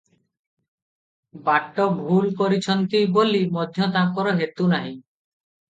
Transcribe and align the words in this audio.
ବାଟ 1.49 1.85
ଭୁଲ 1.99 2.33
କରିଚନ୍ତି 2.41 3.03
ବୋଲି 3.19 3.45
ମଧ୍ୟ 3.61 3.93
ତାଙ୍କର 4.01 4.37
ହେତୁ 4.43 4.71
ନାହିଁ। 4.75 4.97